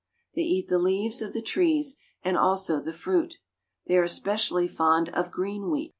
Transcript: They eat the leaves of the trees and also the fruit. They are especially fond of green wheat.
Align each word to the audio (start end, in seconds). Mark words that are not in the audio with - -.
They 0.33 0.41
eat 0.41 0.67
the 0.67 0.79
leaves 0.79 1.21
of 1.21 1.31
the 1.31 1.43
trees 1.43 1.97
and 2.23 2.35
also 2.35 2.79
the 2.79 2.91
fruit. 2.91 3.35
They 3.85 3.97
are 3.97 4.03
especially 4.03 4.67
fond 4.67 5.09
of 5.09 5.29
green 5.29 5.69
wheat. 5.69 5.89